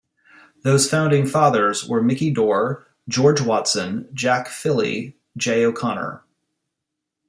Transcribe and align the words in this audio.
Those 0.63 0.89
founding 0.89 1.27
fathers 1.27 1.87
were 1.87 2.01
Micky 2.01 2.31
Dore, 2.33 2.87
George 3.07 3.39
Watson, 3.39 4.09
Jack 4.15 4.47
Fihelly, 4.47 5.13
J 5.37 5.63
O'Connor. 5.63 6.23